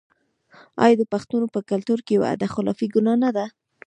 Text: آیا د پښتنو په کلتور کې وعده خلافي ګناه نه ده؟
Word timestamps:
آیا 0.83 0.95
د 0.99 1.03
پښتنو 1.13 1.45
په 1.55 1.59
کلتور 1.71 1.99
کې 2.07 2.21
وعده 2.23 2.47
خلافي 2.55 2.87
ګناه 2.95 3.17
نه 3.23 3.29
ده؟ 3.35 3.45